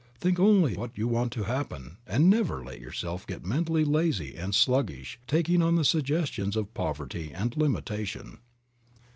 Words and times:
Think 0.19 0.39
only 0.39 0.75
what 0.75 0.97
you 0.97 1.07
want 1.07 1.31
to 1.33 1.43
happen 1.43 1.97
and 2.07 2.27
never 2.27 2.63
let 2.63 2.79
yourself 2.81 3.27
get 3.27 3.45
mentally 3.45 3.85
lazy 3.85 4.35
and 4.35 4.55
sluggish 4.55 5.19
taking 5.27 5.61
on 5.61 5.75
the 5.75 5.85
suggestions 5.85 6.55
of 6.55 6.73
poverty 6.73 7.31
and 7.31 7.55
limitation. 7.55 8.39